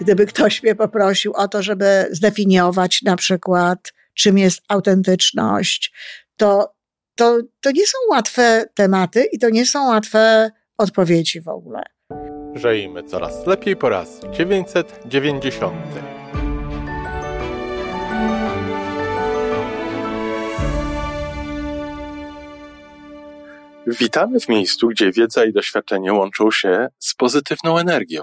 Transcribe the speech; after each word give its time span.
gdyby 0.00 0.26
ktoś 0.26 0.62
mnie 0.62 0.74
poprosił 0.74 1.32
o 1.32 1.48
to, 1.48 1.62
żeby 1.62 2.08
zdefiniować 2.10 3.02
na 3.02 3.16
przykład, 3.16 3.92
czym 4.14 4.38
jest 4.38 4.62
autentyczność, 4.68 5.92
to, 6.36 6.74
to, 7.14 7.38
to 7.60 7.70
nie 7.70 7.86
są 7.86 7.98
łatwe 8.10 8.64
tematy 8.74 9.24
i 9.32 9.38
to 9.38 9.50
nie 9.50 9.66
są 9.66 9.88
łatwe 9.88 10.50
odpowiedzi 10.78 11.40
w 11.40 11.48
ogóle. 11.48 11.82
Żyjmy 12.54 13.02
coraz 13.02 13.46
lepiej 13.46 13.76
po 13.76 13.88
raz 13.88 14.20
990. 14.30 15.74
Witamy 23.86 24.40
w 24.40 24.48
miejscu, 24.48 24.88
gdzie 24.88 25.12
wiedza 25.12 25.44
i 25.44 25.52
doświadczenie 25.52 26.12
łączą 26.12 26.50
się 26.50 26.88
z 26.98 27.14
pozytywną 27.14 27.78
energią. 27.78 28.22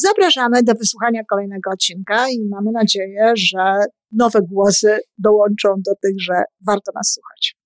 Zapraszamy 0.00 0.62
do 0.62 0.74
wysłuchania 0.74 1.24
kolejnego 1.24 1.70
odcinka 1.70 2.28
i 2.28 2.48
mamy 2.50 2.70
nadzieję, 2.72 3.32
że 3.36 3.84
nowe 4.12 4.40
głosy 4.42 4.98
dołączą 5.18 5.68
do 5.68 5.94
tych, 6.02 6.14
że 6.20 6.34
warto 6.66 6.92
nas 6.94 7.12
słuchać. 7.14 7.56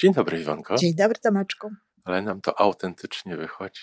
Dzień 0.00 0.14
dobry, 0.14 0.40
Iwanko. 0.40 0.76
Dzień 0.76 0.94
dobry, 0.94 1.18
Tomeczku. 1.22 1.70
Ale 2.04 2.22
nam 2.22 2.40
to 2.40 2.60
autentycznie 2.60 3.36
wychodzi. 3.36 3.80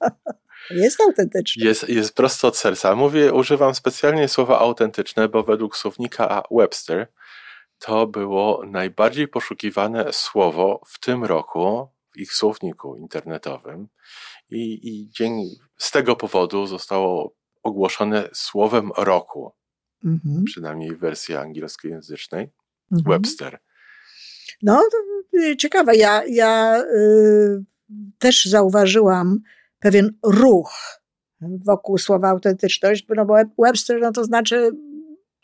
Jest 0.70 1.00
autentyczne. 1.00 1.64
Jest, 1.64 1.88
jest 1.88 2.14
prosto 2.14 2.48
od 2.48 2.56
serca. 2.56 2.94
Mówię, 2.94 3.32
używam 3.32 3.74
specjalnie 3.74 4.28
słowa 4.28 4.58
autentyczne, 4.58 5.28
bo 5.28 5.42
według 5.42 5.76
słownika 5.76 6.42
Webster 6.50 7.06
to 7.78 8.06
było 8.06 8.62
najbardziej 8.66 9.28
poszukiwane 9.28 10.12
słowo 10.12 10.80
w 10.86 11.00
tym 11.00 11.24
roku 11.24 11.88
w 12.14 12.18
ich 12.18 12.32
słowniku 12.32 12.96
internetowym. 12.96 13.88
I, 14.50 14.88
i 14.88 15.10
dzień, 15.10 15.48
z 15.76 15.90
tego 15.90 16.16
powodu 16.16 16.66
zostało 16.66 17.34
ogłoszone 17.62 18.28
słowem 18.32 18.90
roku, 18.96 19.52
mhm. 20.04 20.44
przynajmniej 20.44 20.96
w 20.96 20.98
wersji 20.98 21.36
angielskojęzycznej, 21.36 22.50
mhm. 22.92 23.12
Webster. 23.12 23.58
No, 24.62 24.84
y, 25.34 25.56
ciekawe. 25.56 25.96
Ja, 25.96 26.22
ja 26.26 26.82
y, 26.82 27.64
też 28.18 28.44
zauważyłam 28.44 29.40
pewien 29.80 30.18
ruch 30.22 30.98
wokół 31.40 31.98
słowa 31.98 32.28
autentyczność, 32.28 33.06
no 33.16 33.26
bo 33.26 33.34
Webster 33.58 34.00
no 34.00 34.12
to 34.12 34.24
znaczy 34.24 34.70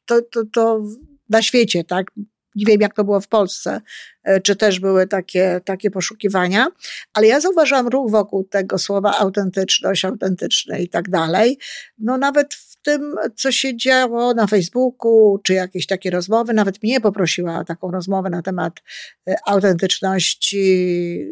to, 0.07 0.23
to, 0.23 0.45
to 0.53 0.83
na 1.29 1.43
świecie, 1.43 1.85
tak? 1.85 2.11
Nie 2.57 2.67
wiem, 2.67 2.81
jak 2.81 2.95
to 2.95 3.05
było 3.05 3.21
w 3.21 3.29
Polsce, 3.29 3.81
e, 4.25 4.41
czy 4.41 4.57
też 4.57 4.81
były 4.81 5.07
takie, 5.07 5.61
takie 5.65 5.91
poszukiwania, 5.91 6.67
ale 7.15 7.27
ja 7.27 7.41
zauważyłam 7.41 7.89
ruch 7.89 8.11
wokół 8.11 8.45
tego 8.45 8.79
słowa 8.79 9.19
autentyczność, 9.19 10.05
autentyczne 10.05 10.83
i 10.83 10.89
tak 10.89 11.11
dalej. 11.11 11.59
No 11.99 12.19
nawet 12.19 12.55
w 12.55 12.83
tym, 12.83 13.15
co 13.37 13.53
się 13.53 13.77
działo 13.77 14.35
na 14.35 14.47
Facebooku, 14.47 15.39
czy 15.45 15.55
jakieś 15.55 15.87
takie 15.87 16.11
rozmowy, 16.11 16.55
nawet 16.55 16.83
mnie 16.83 17.01
poprosiła 17.01 17.59
o 17.59 17.65
taką 17.65 17.91
rozmowę 17.91 18.31
na 18.31 18.43
temat 18.43 18.83
e, 19.29 19.37
autentyczności, 19.47 21.27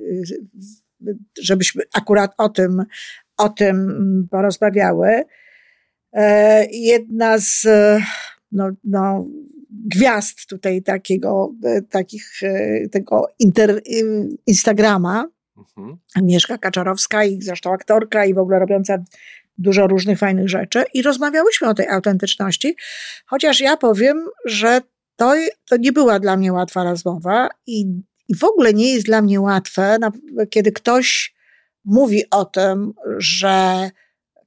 żebyśmy 1.43 1.83
akurat 1.95 2.35
o 2.39 2.49
tym, 2.49 2.85
o 3.37 3.49
tym 3.49 3.89
porozmawiały. 4.31 5.23
E, 6.13 6.67
jedna 6.71 7.39
z 7.39 7.67
no, 8.53 8.71
no, 8.85 9.27
gwiazd 9.73 10.47
tutaj 10.47 10.83
takiego, 10.83 11.55
e, 11.65 11.83
takich, 11.83 12.43
e, 12.43 12.89
tego 12.89 13.27
inter, 13.39 13.83
Instagrama, 14.47 15.29
mhm. 15.57 15.97
Agnieszka 16.15 16.59
Kaczarowska 16.59 17.25
i 17.25 17.43
zresztą 17.43 17.73
aktorka 17.73 18.25
i 18.25 18.35
w 18.35 18.39
ogóle 18.39 18.59
robiąca 18.59 19.05
dużo 19.59 19.87
różnych 19.87 20.19
fajnych 20.19 20.49
rzeczy 20.49 20.85
i 20.95 21.03
rozmawiałyśmy 21.03 21.69
o 21.69 21.75
tej 21.75 21.89
autentyczności, 21.89 22.77
chociaż 23.27 23.61
ja 23.61 23.77
powiem, 23.77 24.25
że 24.45 24.81
to, 25.17 25.35
to 25.69 25.77
nie 25.77 25.93
była 25.93 26.21
dla 26.21 26.37
mnie 26.37 26.53
łatwa 26.53 26.85
rozmowa 26.85 27.49
i, 27.67 27.85
i 28.29 28.35
w 28.35 28.45
ogóle 28.45 28.73
nie 28.73 28.95
jest 28.95 29.07
dla 29.07 29.23
mnie 29.23 29.41
łatwe, 29.41 29.99
kiedy 30.51 30.73
ktoś 30.73 31.35
mówi 31.85 32.23
o 32.31 32.45
tym, 32.45 32.93
że 33.19 33.91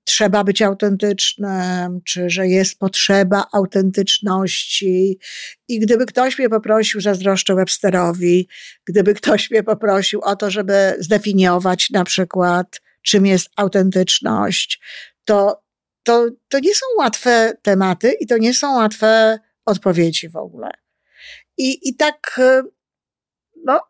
trzeba 0.06 0.44
być 0.44 0.62
autentycznym, 0.62 2.02
czy 2.06 2.30
że 2.30 2.48
jest 2.48 2.80
potrzeba 2.80 3.48
autentyczności. 3.54 5.20
I 5.68 5.80
gdyby 5.80 6.06
ktoś 6.06 6.40
mnie 6.40 6.50
poprosił, 6.50 7.02
zazdroszczę 7.02 7.56
Websterowi, 7.56 8.48
gdyby 8.86 9.14
ktoś 9.14 9.52
mnie 9.52 9.64
poprosił 9.64 10.22
o 10.22 10.36
to, 10.36 10.52
żeby 10.52 10.96
zdefiniować 11.00 11.90
na 11.90 12.04
przykład, 12.04 12.82
czym 13.02 13.26
jest 13.26 13.50
autentyczność, 13.56 14.82
to, 15.26 15.64
to, 16.04 16.28
to 16.48 16.60
nie 16.60 16.76
są 16.76 16.86
łatwe 16.98 17.54
tematy 17.62 18.16
i 18.20 18.28
to 18.28 18.38
nie 18.38 18.54
są 18.54 18.76
łatwe 18.76 19.40
odpowiedzi 19.66 20.30
w 20.30 20.36
ogóle. 20.36 20.72
I, 21.58 21.90
i 21.90 21.96
tak, 21.96 22.42
no, 23.64 23.82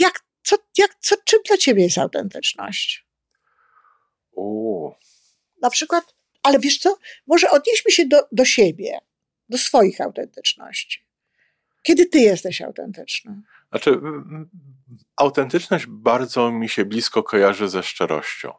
jak, 0.00 0.20
co, 0.42 0.56
jak, 0.78 0.94
co, 1.00 1.16
czym 1.24 1.38
dla 1.48 1.56
ciebie 1.56 1.82
jest 1.82 1.98
autentyczność? 1.98 3.03
O. 4.36 4.96
Na 5.62 5.70
przykład, 5.70 6.14
ale 6.42 6.58
wiesz 6.58 6.78
co, 6.78 6.98
może 7.26 7.50
odnieśmy 7.50 7.90
się 7.90 8.06
do, 8.06 8.28
do 8.32 8.44
siebie, 8.44 8.98
do 9.48 9.58
swoich 9.58 10.00
autentyczności. 10.00 11.04
Kiedy 11.82 12.06
ty 12.06 12.18
jesteś 12.18 12.62
autentyczny? 12.62 13.42
Znaczy, 13.70 14.00
autentyczność 15.16 15.86
bardzo 15.88 16.52
mi 16.52 16.68
się 16.68 16.84
blisko 16.84 17.22
kojarzy 17.22 17.68
ze 17.68 17.82
szczerością. 17.82 18.52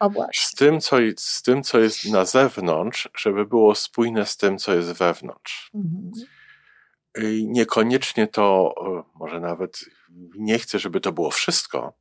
O 0.00 0.10
właśnie. 0.10 0.48
Z 0.48 0.54
tym, 0.54 0.80
co, 0.80 0.96
z 1.16 1.42
tym, 1.42 1.62
co 1.62 1.80
jest 1.80 2.04
na 2.04 2.24
zewnątrz, 2.24 3.08
żeby 3.18 3.46
było 3.46 3.74
spójne 3.74 4.26
z 4.26 4.36
tym, 4.36 4.58
co 4.58 4.74
jest 4.74 4.92
wewnątrz. 4.92 5.70
Mhm. 5.74 6.12
I 7.22 7.46
niekoniecznie 7.48 8.26
to, 8.26 8.74
może 9.14 9.40
nawet 9.40 9.84
nie 10.38 10.58
chcę, 10.58 10.78
żeby 10.78 11.00
to 11.00 11.12
było 11.12 11.30
wszystko, 11.30 11.92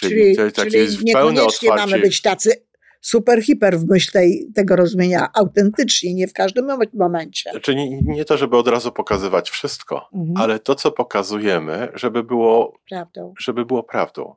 Czyli, 0.00 0.36
czyli, 0.36 0.52
czyli 0.52 1.04
niekoniecznie 1.04 1.68
mamy 1.68 1.98
być 1.98 2.22
tacy 2.22 2.68
super, 3.00 3.42
hiper 3.42 3.78
w 3.78 3.88
myśl 3.88 4.12
tej, 4.12 4.52
tego 4.54 4.76
rozumienia, 4.76 5.28
autentyczni, 5.34 6.14
nie 6.14 6.28
w 6.28 6.32
każdym 6.32 6.68
momencie. 6.94 7.50
Znaczy 7.50 7.74
nie, 7.74 8.02
nie 8.02 8.24
to, 8.24 8.36
żeby 8.36 8.56
od 8.56 8.68
razu 8.68 8.92
pokazywać 8.92 9.50
wszystko, 9.50 10.08
mhm. 10.14 10.36
ale 10.36 10.58
to, 10.58 10.74
co 10.74 10.92
pokazujemy, 10.92 11.88
żeby 11.94 12.22
było 12.22 12.78
prawdą. 12.88 13.34
Żeby 13.38 13.64
było 13.64 13.82
prawdą. 13.82 14.34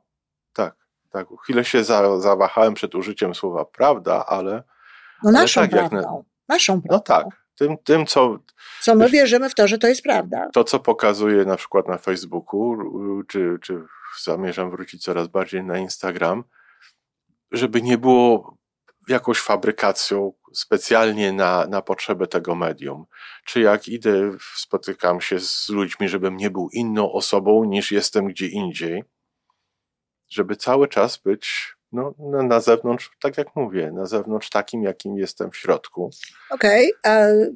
Tak, 0.52 0.76
tak. 1.10 1.26
Chwilę 1.42 1.64
się 1.64 1.84
za, 1.84 2.20
zawahałem 2.20 2.74
przed 2.74 2.94
użyciem 2.94 3.34
słowa 3.34 3.64
prawda, 3.64 4.26
ale... 4.26 4.62
No 5.22 5.30
naszą 5.30 5.60
ale 5.60 5.70
tak, 5.70 5.78
prawdą. 5.78 6.24
Na, 6.48 6.54
naszą 6.54 6.82
prawdą. 6.82 6.96
No 6.96 7.00
tak. 7.00 7.41
Tym, 7.58 7.76
tym, 7.84 8.06
co. 8.06 8.38
Co 8.80 8.94
my 8.94 9.08
wierzymy 9.08 9.50
w 9.50 9.54
to, 9.54 9.68
że 9.68 9.78
to 9.78 9.88
jest 9.88 10.02
prawda. 10.02 10.48
To, 10.52 10.64
co 10.64 10.80
pokazuje 10.80 11.44
na 11.44 11.56
przykład 11.56 11.88
na 11.88 11.98
Facebooku, 11.98 12.76
czy, 13.28 13.58
czy 13.62 13.84
zamierzam 14.22 14.70
wrócić 14.70 15.02
coraz 15.02 15.28
bardziej 15.28 15.64
na 15.64 15.78
Instagram, 15.78 16.44
żeby 17.52 17.82
nie 17.82 17.98
było 17.98 18.56
jakąś 19.08 19.38
fabrykacją 19.38 20.32
specjalnie 20.52 21.32
na, 21.32 21.66
na 21.66 21.82
potrzeby 21.82 22.26
tego 22.26 22.54
medium. 22.54 23.04
Czy 23.44 23.60
jak 23.60 23.88
idę, 23.88 24.30
spotykam 24.56 25.20
się 25.20 25.40
z 25.40 25.68
ludźmi, 25.68 26.08
żebym 26.08 26.36
nie 26.36 26.50
był 26.50 26.68
inną 26.72 27.12
osobą 27.12 27.64
niż 27.64 27.92
jestem 27.92 28.26
gdzie 28.26 28.46
indziej, 28.46 29.04
żeby 30.30 30.56
cały 30.56 30.88
czas 30.88 31.16
być 31.16 31.74
no, 31.92 32.14
na, 32.18 32.42
na 32.42 32.60
zewnątrz, 32.60 33.10
tak 33.20 33.38
jak 33.38 33.56
mówię, 33.56 33.90
na 33.92 34.06
zewnątrz 34.06 34.50
takim, 34.50 34.82
jakim 34.82 35.18
jestem 35.18 35.50
w 35.50 35.56
środku. 35.56 36.10
Okej, 36.50 36.92
okay. 36.94 37.52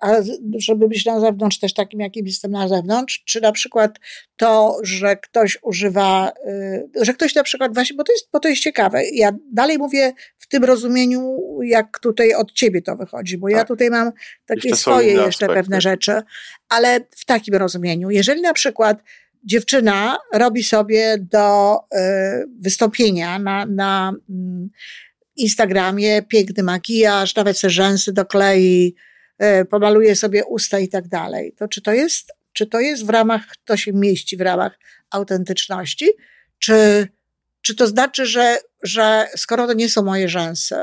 a, 0.00 0.08
a 0.08 0.22
żeby 0.58 0.88
być 0.88 1.04
na 1.04 1.20
zewnątrz 1.20 1.58
też 1.58 1.74
takim, 1.74 2.00
jakim 2.00 2.26
jestem 2.26 2.50
na 2.50 2.68
zewnątrz, 2.68 3.22
czy 3.26 3.40
na 3.40 3.52
przykład 3.52 3.98
to, 4.36 4.78
że 4.82 5.16
ktoś 5.16 5.58
używa, 5.62 6.32
y, 6.46 7.04
że 7.04 7.14
ktoś 7.14 7.34
na 7.34 7.42
przykład 7.42 7.74
właśnie, 7.74 7.96
bo 7.96 8.04
to 8.04 8.12
jest, 8.12 8.28
bo 8.32 8.40
to 8.40 8.48
jest 8.48 8.62
ciekawe, 8.62 9.02
ja 9.12 9.30
dalej 9.52 9.78
mówię 9.78 10.12
w 10.38 10.48
tym 10.48 10.64
rozumieniu, 10.64 11.38
jak 11.62 11.98
tutaj 11.98 12.34
od 12.34 12.52
ciebie 12.52 12.82
to 12.82 12.96
wychodzi, 12.96 13.38
bo 13.38 13.48
tak. 13.48 13.56
ja 13.56 13.64
tutaj 13.64 13.90
mam 13.90 14.12
takie 14.46 14.68
jeszcze 14.68 14.82
swoje 14.82 15.12
jeszcze 15.12 15.26
aspekty. 15.26 15.54
pewne 15.54 15.80
rzeczy, 15.80 16.22
ale 16.68 17.00
w 17.10 17.24
takim 17.24 17.54
rozumieniu, 17.54 18.10
jeżeli 18.10 18.42
na 18.42 18.52
przykład 18.52 18.98
dziewczyna 19.46 20.18
robi 20.34 20.64
sobie 20.64 21.16
do 21.18 21.78
e, 21.92 22.44
wystąpienia 22.60 23.38
na, 23.38 23.66
na 23.66 24.12
mm, 24.30 24.70
Instagramie 25.36 26.22
piękny 26.22 26.62
makijaż, 26.62 27.34
nawet 27.34 27.58
se 27.58 27.70
rzęsy 27.70 28.12
doklei, 28.12 28.94
e, 29.38 29.64
pomaluje 29.64 30.16
sobie 30.16 30.44
usta 30.44 30.78
i 30.78 30.88
tak 30.88 31.08
dalej. 31.08 31.54
To 31.58 31.68
czy 31.68 31.82
to 31.82 31.92
jest, 31.92 32.32
czy 32.52 32.66
to 32.66 32.80
jest 32.80 33.06
w 33.06 33.10
ramach, 33.10 33.42
to 33.64 33.76
się 33.76 33.92
mieści 33.92 34.36
w 34.36 34.40
ramach 34.40 34.78
autentyczności, 35.10 36.10
czy, 36.58 37.08
czy 37.62 37.74
to 37.74 37.86
znaczy, 37.86 38.26
że, 38.26 38.58
że 38.82 39.28
skoro 39.36 39.66
to 39.66 39.72
nie 39.72 39.88
są 39.88 40.02
moje 40.02 40.28
rzęsy, 40.28 40.76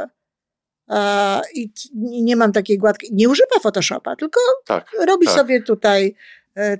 e, 0.89 1.41
i 1.53 1.71
nie 1.93 2.35
mam 2.35 2.51
takiej 2.51 2.77
gładkiej, 2.77 3.09
nie 3.13 3.29
używa 3.29 3.59
Photoshopa, 3.61 4.15
tylko 4.15 4.39
tak, 4.65 4.91
robi 5.07 5.25
tak. 5.25 5.35
sobie 5.35 5.63
tutaj 5.63 6.15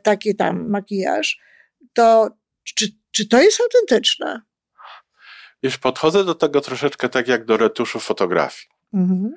taki 0.03 0.36
tam 0.36 0.69
makijaż, 0.69 1.39
to 1.93 2.29
czy, 2.63 2.87
czy 3.11 3.27
to 3.27 3.41
jest 3.41 3.61
autentyczne? 3.61 4.41
Wiesz, 5.63 5.77
podchodzę 5.77 6.23
do 6.23 6.35
tego 6.35 6.61
troszeczkę 6.61 7.09
tak 7.09 7.27
jak 7.27 7.45
do 7.45 7.57
retuszu 7.57 7.99
fotografii. 7.99 8.67
Mhm. 8.93 9.35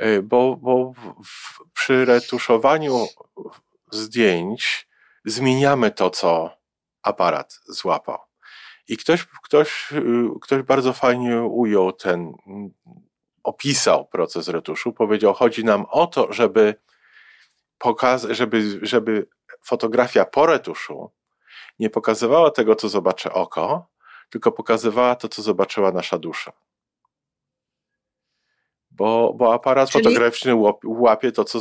Y, 0.00 0.22
bo, 0.22 0.56
bo 0.56 0.92
w, 1.24 1.58
przy 1.74 2.04
retuszowaniu 2.04 3.06
zdjęć 3.90 4.88
zmieniamy 5.24 5.90
to, 5.90 6.10
co 6.10 6.56
aparat 7.02 7.60
złapał. 7.66 8.18
I 8.88 8.96
ktoś, 8.96 9.26
ktoś, 9.44 9.88
ktoś 10.42 10.62
bardzo 10.62 10.92
fajnie 10.92 11.42
ujął 11.42 11.92
ten, 11.92 12.32
opisał 13.42 14.06
proces 14.06 14.48
retuszu. 14.48 14.92
Powiedział, 14.92 15.34
chodzi 15.34 15.64
nam 15.64 15.86
o 15.90 16.06
to, 16.06 16.32
żeby 16.32 16.74
pokazać, 17.78 18.36
żeby, 18.36 18.78
żeby 18.82 19.28
fotografia 19.62 20.24
po 20.24 20.46
retuszu 20.46 21.10
nie 21.80 21.90
pokazywała 21.90 22.50
tego, 22.50 22.76
co 22.76 22.88
zobaczy 22.88 23.32
oko, 23.32 23.86
tylko 24.30 24.52
pokazywała 24.52 25.14
to, 25.16 25.28
co 25.28 25.42
zobaczyła 25.42 25.92
nasza 25.92 26.18
dusza. 26.18 26.52
Bo, 28.90 29.34
bo 29.36 29.54
aparat 29.54 29.90
Czyli... 29.90 30.04
fotograficzny 30.04 30.52
łapie 30.84 31.32
to, 31.32 31.44
co 31.44 31.60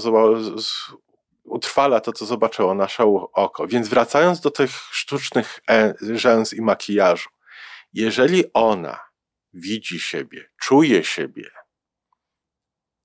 utrwala 1.43 1.99
to, 1.99 2.13
co 2.13 2.25
zobaczyło 2.25 2.73
nasze 2.73 3.03
oko. 3.33 3.67
Więc 3.67 3.87
wracając 3.87 4.39
do 4.39 4.51
tych 4.51 4.71
sztucznych 4.71 5.59
e, 5.69 5.93
rzęs 6.01 6.53
i 6.53 6.61
makijażu, 6.61 7.29
jeżeli 7.93 8.43
ona 8.53 8.99
widzi 9.53 9.99
siebie, 9.99 10.49
czuje 10.57 11.03
siebie 11.03 11.49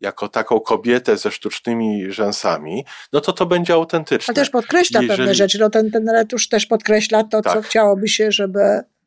jako 0.04 0.28
taką 0.28 0.60
kobietę 0.60 1.16
ze 1.16 1.30
sztucznymi 1.30 2.12
rzęsami, 2.12 2.84
no 3.12 3.20
to 3.20 3.32
to 3.32 3.46
będzie 3.46 3.74
autentyczne. 3.74 4.32
A 4.32 4.34
też 4.34 4.50
podkreśla 4.50 5.02
Jeżeli... 5.02 5.18
pewne 5.18 5.34
rzeczy. 5.34 5.58
No 5.58 5.70
ten, 5.70 5.90
ten 5.90 6.08
retusz 6.08 6.48
też 6.48 6.66
podkreśla 6.66 7.24
to, 7.24 7.42
tak. 7.42 7.54
co 7.54 7.62
chciałoby 7.62 8.08
się, 8.08 8.32
żeby... 8.32 8.60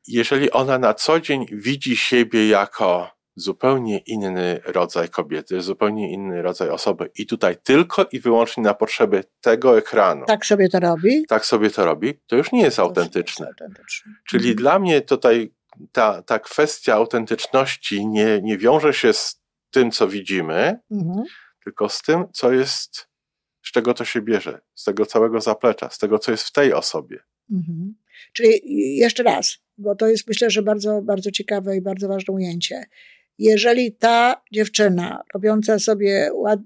Jeżeli 0.07 0.51
ona 0.51 0.79
na 0.79 0.93
co 0.93 1.19
dzień 1.19 1.45
widzi 1.51 1.97
siebie 1.97 2.47
jako 2.47 3.17
zupełnie 3.35 3.97
inny 3.97 4.59
rodzaj 4.65 5.09
kobiety, 5.09 5.61
zupełnie 5.61 6.11
inny 6.11 6.41
rodzaj 6.41 6.69
osoby 6.69 7.09
i 7.15 7.25
tutaj 7.25 7.57
tylko 7.63 8.05
i 8.11 8.19
wyłącznie 8.19 8.63
na 8.63 8.73
potrzeby 8.73 9.23
tego 9.41 9.77
ekranu. 9.77 10.25
Tak 10.25 10.45
sobie 10.45 10.69
to 10.69 10.79
robi? 10.79 11.25
Tak 11.27 11.45
sobie 11.45 11.69
to 11.69 11.85
robi, 11.85 12.19
to 12.27 12.35
już 12.35 12.51
nie 12.51 12.61
jest 12.61 12.77
to 12.77 12.83
autentyczne. 12.83 13.45
Nie 13.45 13.49
jest 13.49 13.61
autentyczne. 13.61 14.13
Czyli 14.27 14.49
mhm. 14.49 14.55
dla 14.55 14.79
mnie 14.79 15.01
tutaj 15.01 15.51
ta, 15.91 16.21
ta 16.21 16.39
kwestia 16.39 16.93
autentyczności 16.93 18.07
nie, 18.07 18.41
nie 18.41 18.57
wiąże 18.57 18.93
się 18.93 19.13
z 19.13 19.41
tym, 19.71 19.91
co 19.91 20.07
widzimy, 20.07 20.79
mhm. 20.91 21.23
tylko 21.63 21.89
z 21.89 22.01
tym, 22.01 22.25
co 22.33 22.51
jest, 22.51 23.07
z 23.65 23.71
czego 23.71 23.93
to 23.93 24.05
się 24.05 24.21
bierze, 24.21 24.61
z 24.75 24.83
tego 24.83 25.05
całego 25.05 25.41
zaplecza, 25.41 25.89
z 25.89 25.97
tego, 25.97 26.19
co 26.19 26.31
jest 26.31 26.43
w 26.43 26.51
tej 26.51 26.73
osobie. 26.73 27.19
Mhm. 27.51 27.95
Czyli 28.33 28.61
jeszcze 28.97 29.23
raz, 29.23 29.57
bo 29.77 29.95
to 29.95 30.07
jest 30.07 30.27
myślę, 30.27 30.49
że 30.49 30.63
bardzo, 30.63 31.01
bardzo 31.01 31.31
ciekawe 31.31 31.77
i 31.77 31.81
bardzo 31.81 32.07
ważne 32.07 32.33
ujęcie. 32.33 32.83
Jeżeli 33.37 33.91
ta 33.91 34.41
dziewczyna 34.53 35.23
robiąca 35.33 35.79
sobie 35.79 36.29
ład, 36.33 36.59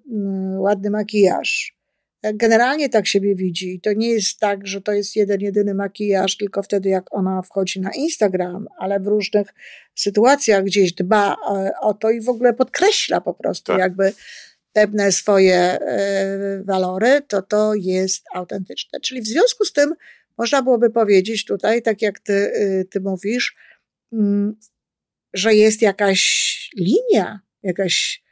ładny 0.58 0.90
makijaż, 0.90 1.78
generalnie 2.24 2.90
tak 2.90 3.08
siebie 3.08 3.36
widzi. 3.36 3.80
To 3.80 3.94
nie 3.94 4.10
jest 4.10 4.40
tak, 4.40 4.68
że 4.68 4.82
to 4.82 4.92
jest 4.92 5.16
jeden, 5.16 5.42
jedyny 5.42 5.74
makijaż, 5.74 6.38
tylko 6.38 6.64
wtedy, 6.64 6.90
jak 6.90 7.16
ona 7.16 7.42
wchodzi 7.42 7.82
na 7.82 7.92
Instagram, 7.92 8.68
ale 8.78 9.00
w 9.00 9.08
różnych 9.08 9.48
sytuacjach 9.96 10.64
gdzieś 10.64 10.94
dba 10.94 11.34
e, 11.34 11.72
o 11.82 11.94
to 11.94 12.10
i 12.10 12.22
w 12.22 12.30
ogóle 12.30 12.54
podkreśla 12.54 13.22
po 13.22 13.34
prostu 13.34 13.72
tak. 13.72 13.80
jakby 13.80 14.14
pewne 14.74 15.12
swoje 15.12 15.56
e, 15.56 16.64
walory, 16.64 17.22
to 17.28 17.42
to 17.42 17.74
jest 17.76 18.24
autentyczne. 18.34 19.00
Czyli 19.00 19.22
w 19.22 19.28
związku 19.28 19.66
z 19.66 19.74
tym 19.74 19.94
można 20.38 20.62
byłoby 20.62 20.90
powiedzieć 20.90 21.46
tutaj, 21.46 21.82
tak 21.82 22.02
jak 22.02 22.20
ty, 22.20 22.34
y, 22.34 22.88
ty 22.90 23.02
mówisz, 23.02 23.56
mm, 24.14 24.56
że 25.34 25.56
jest 25.56 25.82
jakaś 25.82 26.22
linia, 26.78 27.40
jakaś 27.64 28.24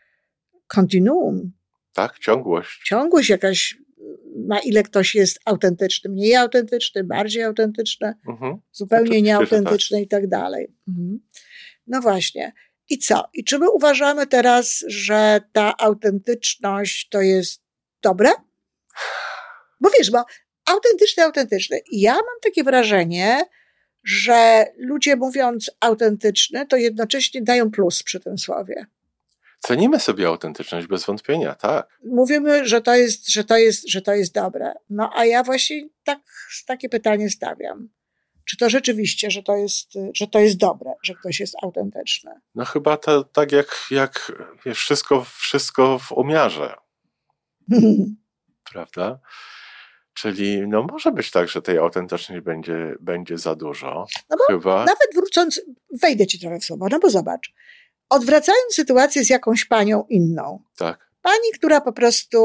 kontinuum, 0.67 1.51
tak, 1.93 2.19
ciągłość. 2.19 2.81
Ciągłość 2.85 3.29
jakaś, 3.29 3.77
na 4.35 4.59
ile 4.59 4.83
ktoś 4.83 5.15
jest 5.15 5.39
autentyczny, 5.45 6.09
mniej 6.09 6.35
autentyczny, 6.35 7.03
bardziej 7.03 7.43
autentyczny, 7.43 8.13
mhm. 8.27 8.57
zupełnie 8.71 9.17
tak. 9.17 9.23
nieautentyczny 9.23 9.97
tak. 9.97 10.05
i 10.05 10.07
tak 10.07 10.27
dalej. 10.27 10.73
Mhm. 10.87 11.19
No 11.87 12.01
właśnie. 12.01 12.53
I 12.89 12.97
co? 12.97 13.23
I 13.33 13.43
czy 13.43 13.59
my 13.59 13.71
uważamy 13.71 14.27
teraz, 14.27 14.83
że 14.87 15.41
ta 15.51 15.77
autentyczność 15.77 17.09
to 17.09 17.21
jest 17.21 17.61
dobre? 18.01 18.29
Bo 19.81 19.89
wiesz, 19.97 20.11
bo 20.11 20.23
autentyczne. 20.65 21.77
I 21.91 22.01
ja 22.01 22.13
mam 22.13 22.39
takie 22.43 22.63
wrażenie, 22.63 23.43
że 24.03 24.65
ludzie 24.77 25.15
mówiąc 25.15 25.71
autentyczne, 25.79 26.65
to 26.65 26.77
jednocześnie 26.77 27.41
dają 27.41 27.71
plus 27.71 28.03
przy 28.03 28.19
tym 28.19 28.37
słowie. 28.37 28.85
Cenimy 29.59 29.99
sobie 29.99 30.27
autentyczność 30.27 30.87
bez 30.87 31.05
wątpienia, 31.05 31.55
tak. 31.55 31.99
Mówimy, 32.05 32.67
że 32.67 32.81
to 32.81 32.95
jest, 32.95 33.29
że 33.29 33.43
to 33.43 33.57
jest, 33.57 33.89
że 33.89 34.01
to 34.01 34.13
jest 34.13 34.33
dobre. 34.33 34.73
No 34.89 35.11
a 35.15 35.25
ja 35.25 35.43
właśnie 35.43 35.87
tak, 36.03 36.19
takie 36.67 36.89
pytanie 36.89 37.29
stawiam. 37.29 37.89
Czy 38.45 38.57
to 38.57 38.69
rzeczywiście, 38.69 39.31
że 39.31 39.43
to 39.43 39.55
jest, 39.55 39.93
że 40.13 40.27
to 40.27 40.39
jest 40.39 40.57
dobre, 40.57 40.93
że 41.03 41.15
ktoś 41.15 41.39
jest 41.39 41.55
autentyczny? 41.63 42.31
No 42.55 42.65
chyba 42.65 42.97
to, 42.97 43.23
tak 43.23 43.51
jak, 43.51 43.85
jak 43.91 44.31
wiesz, 44.65 44.79
wszystko, 44.79 45.25
wszystko 45.37 45.99
w 45.99 46.11
umiarze. 46.11 46.75
Prawda? 48.71 49.19
Czyli 50.13 50.67
no 50.67 50.83
może 50.83 51.11
być 51.11 51.31
tak, 51.31 51.49
że 51.49 51.61
tej 51.61 51.77
autentyczności 51.77 52.41
będzie, 52.41 52.95
będzie 52.99 53.37
za 53.37 53.55
dużo. 53.55 54.05
No 54.29 54.37
bo 54.37 54.43
Chyba. 54.53 54.79
Nawet 54.79 55.15
wrócąc, 55.15 55.61
wejdę 56.01 56.27
ci 56.27 56.39
trochę 56.39 56.59
w 56.59 56.65
słowo, 56.65 56.87
no 56.91 56.99
bo 56.99 57.09
zobacz 57.09 57.53
odwracając 58.09 58.73
sytuację 58.73 59.25
z 59.25 59.29
jakąś 59.29 59.65
panią 59.65 60.05
inną. 60.09 60.63
Tak. 60.77 61.09
Pani, 61.21 61.51
która 61.53 61.81
po 61.81 61.93
prostu 61.93 62.39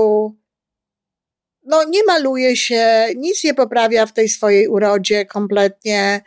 no, 1.63 1.85
nie 1.85 2.05
maluje 2.05 2.57
się, 2.57 3.07
nic 3.17 3.45
nie 3.45 3.55
poprawia 3.55 4.07
w 4.07 4.13
tej 4.13 4.29
swojej 4.29 4.69
urodzie 4.69 5.27
kompletnie, 5.27 6.21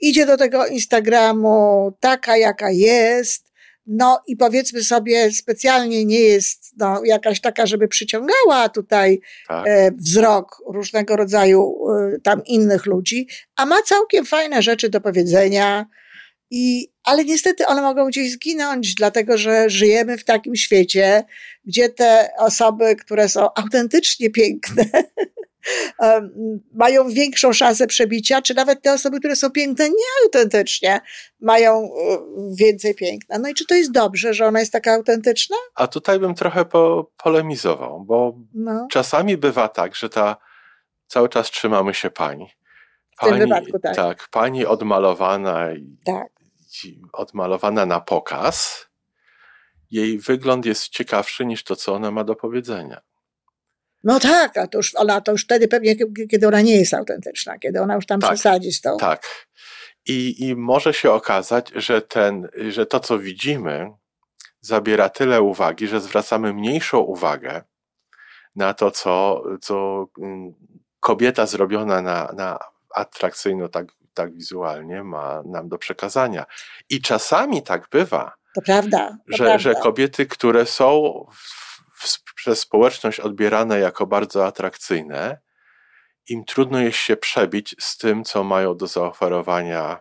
idzie 0.00 0.26
do 0.26 0.36
tego 0.36 0.66
Instagramu 0.66 1.92
taka, 2.00 2.36
jaka 2.36 2.70
jest, 2.70 3.52
no 3.86 4.20
i 4.26 4.36
powiedzmy 4.36 4.84
sobie, 4.84 5.32
specjalnie 5.32 6.04
nie 6.04 6.20
jest 6.20 6.72
no, 6.78 7.00
jakaś 7.04 7.40
taka, 7.40 7.66
żeby 7.66 7.88
przyciągała 7.88 8.68
tutaj 8.68 9.20
tak. 9.48 9.66
e, 9.68 9.90
wzrok 9.92 10.62
różnego 10.66 11.16
rodzaju 11.16 11.76
e, 11.90 12.20
tam 12.20 12.44
innych 12.44 12.86
ludzi, 12.86 13.28
a 13.56 13.66
ma 13.66 13.82
całkiem 13.82 14.26
fajne 14.26 14.62
rzeczy 14.62 14.88
do 14.88 15.00
powiedzenia, 15.00 15.86
i, 16.50 16.88
ale 17.04 17.24
niestety 17.24 17.66
one 17.66 17.82
mogą 17.82 18.06
gdzieś 18.06 18.32
zginąć, 18.32 18.94
dlatego 18.94 19.38
że 19.38 19.70
żyjemy 19.70 20.18
w 20.18 20.24
takim 20.24 20.56
świecie, 20.56 21.24
gdzie 21.64 21.88
te 21.88 22.28
osoby, 22.38 22.96
które 22.96 23.28
są 23.28 23.54
autentycznie 23.54 24.30
piękne, 24.30 24.84
mają 26.74 27.08
większą 27.08 27.52
szansę 27.52 27.86
przebicia, 27.86 28.42
czy 28.42 28.54
nawet 28.54 28.82
te 28.82 28.92
osoby, 28.92 29.18
które 29.18 29.36
są 29.36 29.50
piękne 29.50 29.88
nieautentycznie, 29.88 31.00
mają 31.40 31.84
e, 31.84 32.18
więcej 32.58 32.94
piękna. 32.94 33.38
No 33.38 33.48
i 33.48 33.54
czy 33.54 33.66
to 33.66 33.74
jest 33.74 33.92
dobrze, 33.92 34.34
że 34.34 34.46
ona 34.46 34.60
jest 34.60 34.72
taka 34.72 34.92
autentyczna? 34.92 35.56
A 35.74 35.86
tutaj 35.86 36.18
bym 36.18 36.34
trochę 36.34 36.64
po, 36.64 37.10
polemizował, 37.24 38.04
bo 38.04 38.38
no. 38.54 38.86
czasami 38.90 39.36
bywa 39.36 39.68
tak, 39.68 39.94
że 39.94 40.08
ta 40.08 40.36
cały 41.06 41.28
czas 41.28 41.50
trzymamy 41.50 41.94
się 41.94 42.10
pani. 42.10 42.48
Pani, 43.20 43.32
w 43.32 43.38
tym 43.38 43.48
wypadku, 43.48 43.78
tak. 43.78 43.96
Tak, 43.96 44.28
pani 44.30 44.66
odmalowana 44.66 45.68
tak 46.04 46.35
odmalowana 47.12 47.86
na 47.86 48.00
pokaz, 48.00 48.86
jej 49.90 50.18
wygląd 50.18 50.66
jest 50.66 50.88
ciekawszy 50.88 51.46
niż 51.46 51.64
to, 51.64 51.76
co 51.76 51.94
ona 51.94 52.10
ma 52.10 52.24
do 52.24 52.36
powiedzenia. 52.36 53.00
No 54.04 54.20
tak, 54.20 54.56
a 54.56 54.66
to 54.66 54.78
już, 54.78 54.94
ona 54.94 55.20
to 55.20 55.32
już 55.32 55.44
wtedy 55.44 55.68
pewnie, 55.68 55.96
kiedy 56.30 56.48
ona 56.48 56.60
nie 56.60 56.76
jest 56.76 56.94
autentyczna, 56.94 57.58
kiedy 57.58 57.80
ona 57.80 57.94
już 57.94 58.06
tam 58.06 58.20
tak, 58.20 58.30
przesadzi 58.30 58.72
z 58.72 58.80
tą. 58.80 58.96
Tak. 58.96 59.46
I, 60.06 60.48
I 60.48 60.56
może 60.56 60.94
się 60.94 61.12
okazać, 61.12 61.72
że, 61.74 62.02
ten, 62.02 62.48
że 62.68 62.86
to, 62.86 63.00
co 63.00 63.18
widzimy, 63.18 63.90
zabiera 64.60 65.08
tyle 65.08 65.42
uwagi, 65.42 65.86
że 65.86 66.00
zwracamy 66.00 66.52
mniejszą 66.52 66.98
uwagę 66.98 67.62
na 68.56 68.74
to, 68.74 68.90
co, 68.90 69.42
co 69.60 70.06
mm, 70.18 70.54
kobieta 71.00 71.46
zrobiona 71.46 72.02
na, 72.02 72.32
na 72.36 72.58
atrakcyjno, 72.94 73.68
tak, 73.68 73.86
tak 74.16 74.34
wizualnie 74.34 75.02
ma 75.02 75.42
nam 75.42 75.68
do 75.68 75.78
przekazania. 75.78 76.46
I 76.88 77.00
czasami 77.00 77.62
tak 77.62 77.88
bywa, 77.90 78.32
to 78.56 78.62
prawda, 78.62 79.08
to 79.08 79.36
że, 79.36 79.44
prawda. 79.44 79.58
że 79.58 79.74
kobiety, 79.74 80.26
które 80.26 80.66
są 80.66 81.12
w, 81.32 82.08
w, 82.08 82.34
przez 82.34 82.60
społeczność 82.60 83.20
odbierane 83.20 83.78
jako 83.78 84.06
bardzo 84.06 84.46
atrakcyjne, 84.46 85.38
im 86.28 86.44
trudno 86.44 86.80
jest 86.80 86.98
się 86.98 87.16
przebić 87.16 87.76
z 87.78 87.98
tym, 87.98 88.24
co 88.24 88.44
mają 88.44 88.76
do 88.76 88.86
zaoferowania. 88.86 90.00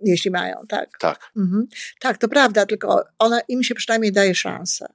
Jeśli 0.00 0.30
mają, 0.30 0.56
tak. 0.68 0.88
Tak. 0.98 1.30
Mhm. 1.36 1.66
Tak, 2.00 2.18
to 2.18 2.28
prawda, 2.28 2.66
tylko 2.66 3.04
ona, 3.18 3.40
im 3.48 3.62
się 3.62 3.74
przynajmniej 3.74 4.12
daje 4.12 4.34
szansę. 4.34 4.86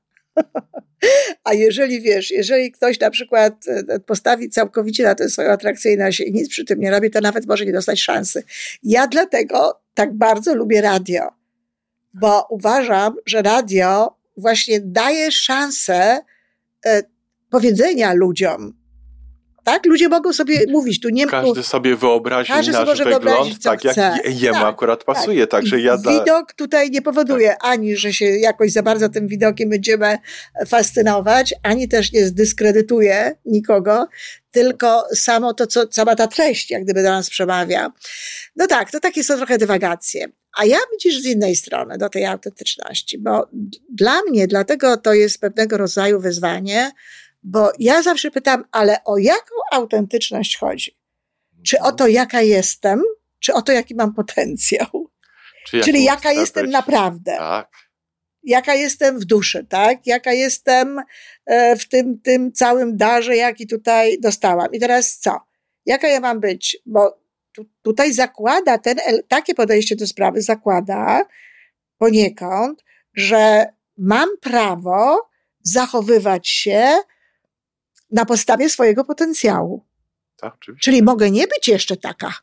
A 1.43 1.53
jeżeli 1.53 2.01
wiesz, 2.01 2.31
jeżeli 2.31 2.72
ktoś 2.72 3.00
na 3.00 3.10
przykład 3.10 3.65
e, 3.67 4.00
postawi 4.00 4.50
całkowicie 4.50 5.03
na 5.03 5.15
tę 5.15 5.29
swoją 5.29 5.50
atrakcyjność 5.50 6.19
i 6.19 6.34
nic 6.34 6.50
przy 6.50 6.65
tym 6.65 6.79
nie 6.79 6.91
robi, 6.91 7.10
to 7.12 7.22
nawet 7.22 7.48
może 7.48 7.65
nie 7.65 7.72
dostać 7.72 8.01
szansy. 8.01 8.43
Ja 8.84 9.08
dlatego 9.08 9.81
tak 9.93 10.13
bardzo 10.13 10.55
lubię 10.55 10.81
radio, 10.81 11.29
bo 12.13 12.48
uważam, 12.50 13.15
że 13.25 13.41
radio 13.41 14.15
właśnie 14.38 14.79
daje 14.79 15.31
szansę 15.31 16.19
e, 16.86 17.03
powiedzenia 17.50 18.13
ludziom, 18.13 18.78
tak? 19.72 19.86
Ludzie 19.86 20.10
mogą 20.10 20.34
sobie 20.34 20.60
mówić, 20.70 21.00
tu 21.00 21.10
nie 21.10 21.28
Każdy 21.28 21.64
sobie 21.64 21.96
wyobrazi 21.96 22.52
Każdy 22.52 22.72
nasz 22.72 22.98
sobie 22.98 23.14
wygląd, 23.14 23.64
tak 23.64 23.84
jak 23.84 23.94
chce. 23.94 24.18
jemu 24.26 24.60
tak, 24.60 24.68
akurat 24.68 25.04
pasuje. 25.04 25.48
Tak. 25.48 25.62
Także 25.62 25.82
ja 25.82 25.98
dla... 25.98 26.12
Widok 26.12 26.54
tutaj 26.54 26.92
nie 26.92 27.02
powoduje 27.02 27.50
tak. 27.50 27.58
ani, 27.62 27.96
że 27.96 28.14
się 28.14 28.26
jakoś 28.26 28.72
za 28.72 28.84
bardzo 28.84 29.10
tym 29.10 29.28
widokiem 29.28 29.70
będziemy 29.70 30.18
fascynować, 30.68 31.54
ani 31.64 31.88
też 31.88 32.12
nie 32.12 32.26
zdyskredytuje 32.26 33.36
nikogo, 33.46 34.08
tylko 34.52 35.04
samo 35.16 35.54
to, 35.54 35.68
co, 35.68 35.84
sama 35.92 36.16
ta 36.16 36.28
treść, 36.28 36.72
jak 36.72 36.84
gdyby 36.84 37.04
do 37.04 37.10
nas 37.10 37.30
przemawia. 37.30 37.92
No 38.56 38.68
tak, 38.68 38.92
to 38.92 39.00
takie 39.00 39.24
są 39.24 39.38
trochę 39.38 39.58
dywagacje. 39.58 40.28
A 40.58 40.66
ja 40.66 40.78
widzisz 40.92 41.22
z 41.22 41.26
innej 41.26 41.56
strony 41.56 41.98
do 41.98 42.10
tej 42.10 42.26
autentyczności, 42.26 43.18
bo 43.18 43.50
dla 43.94 44.22
mnie, 44.30 44.48
dlatego 44.48 44.98
to 44.98 45.14
jest 45.14 45.40
pewnego 45.42 45.78
rodzaju 45.78 46.20
wyzwanie, 46.20 46.92
bo 47.43 47.72
ja 47.79 48.01
zawsze 48.01 48.31
pytam, 48.31 48.65
ale 48.72 49.03
o 49.03 49.17
jaką 49.17 49.55
autentyczność 49.72 50.58
chodzi? 50.58 50.98
Czy 51.63 51.79
o 51.79 51.91
to, 51.91 52.08
jaka 52.08 52.41
jestem, 52.41 53.03
czy 53.39 53.53
o 53.53 53.62
to, 53.62 53.72
jaki 53.72 53.96
mam 53.96 54.13
potencjał? 54.13 55.10
Czyli 55.65 56.03
jaka 56.03 56.31
jestem 56.31 56.65
być? 56.65 56.74
naprawdę. 56.74 57.36
Tak. 57.38 57.72
Jaka 58.43 58.74
jestem 58.74 59.19
w 59.19 59.25
duszy, 59.25 59.65
tak? 59.69 60.08
Jaka 60.08 60.34
jestem 60.34 61.00
e, 61.46 61.75
w 61.75 61.88
tym, 61.88 62.22
tym 62.22 62.51
całym 62.51 62.98
darze, 62.98 63.36
jaki 63.36 63.67
tutaj 63.67 64.19
dostałam. 64.19 64.72
I 64.72 64.79
teraz 64.79 65.17
co? 65.17 65.39
Jaka 65.86 66.08
ja 66.08 66.19
mam 66.19 66.39
być? 66.39 66.77
Bo 66.86 67.19
tu, 67.51 67.65
tutaj 67.81 68.13
zakłada 68.13 68.77
ten, 68.77 68.98
takie 69.27 69.55
podejście 69.55 69.96
do 69.96 70.08
sprawy 70.08 70.41
zakłada 70.41 71.25
poniekąd, 71.98 72.84
że 73.13 73.65
mam 73.98 74.29
prawo 74.41 75.29
zachowywać 75.62 76.50
się 76.50 76.93
na 78.12 78.25
podstawie 78.25 78.70
swojego 78.70 79.06
potencjału. 79.06 79.86
Tak, 80.36 80.54
oczywiście. 80.54 80.92
Czyli 80.92 81.04
mogę 81.04 81.32
nie 81.32 81.48
być 81.48 81.68
jeszcze 81.68 81.98
taka 81.98 82.34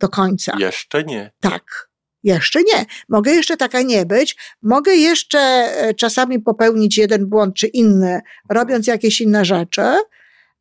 do 0.00 0.08
końca. 0.08 0.56
Jeszcze 0.58 1.04
nie. 1.04 1.32
Tak. 1.40 1.90
Jeszcze 2.22 2.62
nie. 2.62 2.86
Mogę 3.08 3.32
jeszcze 3.32 3.56
taka 3.56 3.82
nie 3.82 4.06
być. 4.06 4.36
Mogę 4.62 4.94
jeszcze 4.94 5.38
e, 5.38 5.94
czasami 5.94 6.38
popełnić 6.40 6.98
jeden 6.98 7.26
błąd 7.26 7.54
czy 7.56 7.66
inny, 7.66 8.20
robiąc 8.50 8.86
jakieś 8.86 9.20
inne 9.20 9.44
rzeczy, 9.44 9.82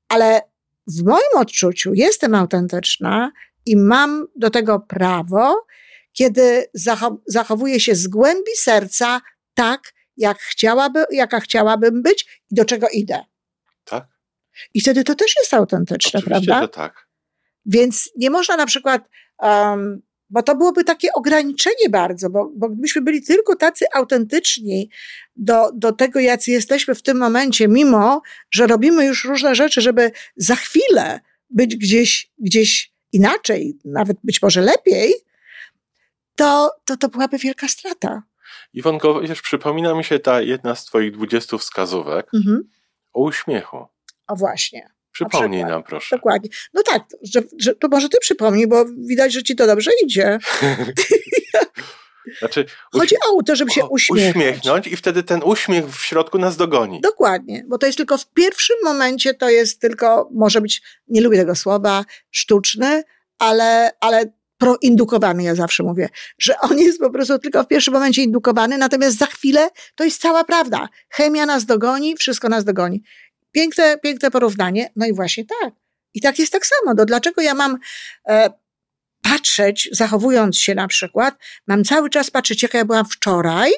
ale 0.07 0.41
w 0.87 1.03
moim 1.03 1.37
odczuciu 1.37 1.93
jestem 1.93 2.35
autentyczna 2.35 3.31
i 3.65 3.77
mam 3.77 4.27
do 4.35 4.49
tego 4.49 4.79
prawo, 4.79 5.65
kiedy 6.13 6.65
zachowuję 7.27 7.79
się 7.79 7.95
z 7.95 8.07
głębi 8.07 8.51
serca 8.55 9.21
tak, 9.53 9.93
jak 10.17 10.39
chciałaby, 10.39 11.05
jaka 11.11 11.39
chciałabym 11.39 12.01
być 12.01 12.41
i 12.51 12.55
do 12.55 12.65
czego 12.65 12.87
idę. 12.89 13.25
I 14.73 14.81
wtedy 14.81 15.03
to 15.03 15.15
też 15.15 15.35
jest 15.39 15.53
autentyczne, 15.53 16.19
Oczywiście, 16.19 16.45
prawda? 16.45 16.61
Że 16.61 16.67
tak. 16.69 17.07
Więc 17.65 18.09
nie 18.15 18.29
można 18.29 18.57
na 18.57 18.65
przykład, 18.65 19.09
um, 19.39 20.01
bo 20.29 20.43
to 20.43 20.55
byłoby 20.55 20.83
takie 20.83 21.13
ograniczenie 21.13 21.89
bardzo, 21.89 22.29
bo, 22.29 22.51
bo 22.55 22.69
gdybyśmy 22.69 23.01
byli 23.01 23.23
tylko 23.23 23.55
tacy 23.55 23.85
autentyczni 23.93 24.89
do, 25.35 25.71
do 25.73 25.91
tego, 25.91 26.19
jacy 26.19 26.51
jesteśmy 26.51 26.95
w 26.95 27.01
tym 27.01 27.17
momencie, 27.17 27.67
mimo 27.67 28.21
że 28.51 28.67
robimy 28.67 29.05
już 29.05 29.25
różne 29.25 29.55
rzeczy, 29.55 29.81
żeby 29.81 30.11
za 30.35 30.55
chwilę 30.55 31.19
być 31.49 31.75
gdzieś, 31.75 32.31
gdzieś 32.37 32.93
inaczej, 33.11 33.77
nawet 33.85 34.17
być 34.23 34.41
może 34.41 34.61
lepiej, 34.61 35.13
to, 36.35 36.71
to, 36.85 36.97
to 36.97 37.09
byłaby 37.09 37.37
wielka 37.37 37.67
strata. 37.67 38.23
Iwonko, 38.73 39.21
wiesz, 39.21 39.41
przypomina 39.41 39.93
mi 39.93 40.03
się 40.03 40.19
ta 40.19 40.41
jedna 40.41 40.75
z 40.75 40.85
twoich 40.85 41.11
dwudziestu 41.11 41.57
wskazówek 41.57 42.33
mhm. 42.33 42.69
o 43.13 43.21
uśmiechu. 43.21 43.87
O 44.29 44.35
właśnie. 44.35 44.89
Przypomnij 45.11 45.65
nam, 45.65 45.83
proszę. 45.83 46.15
Dokładnie. 46.15 46.49
No 46.73 46.83
tak, 46.83 47.03
że, 47.21 47.41
że, 47.59 47.75
to 47.75 47.87
może 47.87 48.09
ty 48.09 48.17
przypomnij, 48.21 48.67
bo 48.67 48.85
widać, 48.97 49.33
że 49.33 49.43
ci 49.43 49.55
to 49.55 49.67
dobrze 49.67 49.91
idzie. 50.03 50.37
Znaczy, 52.39 52.65
Chodzi 52.93 53.15
o 53.29 53.43
to, 53.43 53.55
żeby 53.55 53.71
się 53.71 53.85
uśmiechnąć. 53.85 54.35
uśmiechnąć 54.35 54.87
i 54.87 54.95
wtedy 54.95 55.23
ten 55.23 55.41
uśmiech 55.43 55.85
w 55.85 56.01
środku 56.05 56.37
nas 56.37 56.57
dogoni. 56.57 57.01
Dokładnie, 57.01 57.63
bo 57.67 57.77
to 57.77 57.85
jest 57.85 57.97
tylko 57.97 58.17
w 58.17 58.27
pierwszym 58.33 58.75
momencie, 58.83 59.33
to 59.33 59.49
jest 59.49 59.81
tylko, 59.81 60.29
może 60.33 60.61
być, 60.61 60.81
nie 61.07 61.21
lubię 61.21 61.37
tego 61.37 61.55
słowa, 61.55 62.05
sztuczny, 62.31 63.03
ale, 63.39 63.91
ale 63.99 64.25
proindukowany, 64.57 65.43
ja 65.43 65.55
zawsze 65.55 65.83
mówię, 65.83 66.09
że 66.39 66.59
on 66.59 66.77
jest 66.79 66.99
po 66.99 67.09
prostu 67.09 67.39
tylko 67.39 67.63
w 67.63 67.67
pierwszym 67.67 67.93
momencie 67.93 68.23
indukowany, 68.23 68.77
natomiast 68.77 69.17
za 69.17 69.25
chwilę 69.25 69.69
to 69.95 70.03
jest 70.03 70.21
cała 70.21 70.43
prawda. 70.43 70.89
Chemia 71.09 71.45
nas 71.45 71.65
dogoni, 71.65 72.17
wszystko 72.17 72.49
nas 72.49 72.63
dogoni. 72.63 73.03
Piękne, 73.51 73.97
piękne 73.97 74.31
porównanie. 74.31 74.89
No 74.95 75.05
i 75.05 75.13
właśnie 75.13 75.45
tak. 75.45 75.73
I 76.13 76.21
tak 76.21 76.39
jest 76.39 76.51
tak 76.51 76.65
samo. 76.65 76.93
No 76.97 77.05
dlaczego 77.05 77.41
ja 77.41 77.53
mam 77.53 77.77
e, 78.27 78.49
patrzeć, 79.23 79.89
zachowując 79.91 80.59
się 80.59 80.75
na 80.75 80.87
przykład, 80.87 81.35
mam 81.67 81.83
cały 81.83 82.09
czas 82.09 82.31
patrzeć, 82.31 82.63
jaka 82.63 82.77
ja 82.77 82.85
byłam 82.85 83.05
wczoraj, 83.05 83.71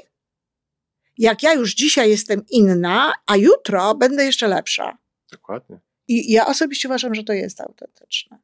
jak 1.18 1.44
ja 1.44 1.54
już 1.54 1.76
dzisiaj 1.76 2.10
jestem 2.10 2.42
inna, 2.50 3.14
a 3.28 3.38
jutro 3.38 3.96
będę 3.96 4.26
jeszcze 4.26 4.48
lepsza. 4.48 4.98
Dokładnie. 5.32 5.80
I 6.08 6.32
ja 6.32 6.46
osobiście 6.46 6.88
uważam, 6.88 7.16
że 7.16 7.24
to 7.24 7.34
jest 7.34 7.62
autentyczne. 7.62 8.40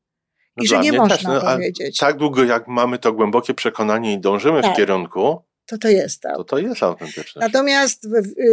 No 0.58 0.64
I 0.64 0.68
że 0.68 0.80
nie 0.80 0.92
można 0.92 1.16
też, 1.16 1.24
no, 1.24 1.42
powiedzieć. 1.42 1.98
Tak 1.98 2.18
długo, 2.18 2.44
jak 2.44 2.68
mamy 2.68 3.00
to 3.00 3.14
głębokie 3.14 3.54
przekonanie 3.54 4.14
i 4.14 4.20
dążymy 4.20 4.62
tak. 4.62 4.74
w 4.74 4.78
kierunku, 4.78 5.42
to 5.68 5.78
to 5.78 5.88
jest 5.88 6.22
to. 6.22 6.44
To 6.44 6.58
jest 6.58 6.84
autentyczne. 6.84 7.42
Natomiast 7.42 8.08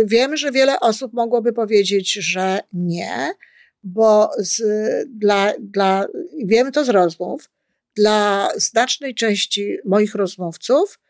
wiem, 0.05 0.37
że 0.37 0.53
wiele 0.53 0.81
osób 0.81 1.13
mogłoby 1.13 1.53
powiedzieć, 1.53 2.13
że 2.13 2.61
nie, 2.73 3.35
bo 3.83 4.31
z, 4.39 4.63
dla, 5.09 5.53
dla, 5.59 6.07
wiem 6.45 6.73
to 6.73 6.85
z 6.85 6.89
rozmów, 6.89 7.51
dla 7.97 8.49
znacznej 8.57 9.15
części 9.15 9.79
moich 9.85 10.15
rozmówców 10.15 11.01